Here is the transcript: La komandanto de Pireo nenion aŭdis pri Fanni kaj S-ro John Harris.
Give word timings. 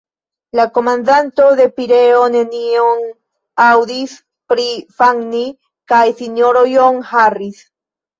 La 0.59 0.63
komandanto 0.75 1.43
de 1.57 1.65
Pireo 1.73 2.23
nenion 2.35 3.03
aŭdis 3.65 4.15
pri 4.53 4.65
Fanni 5.01 5.43
kaj 5.93 6.01
S-ro 6.23 6.65
John 6.73 6.99
Harris. 7.11 7.61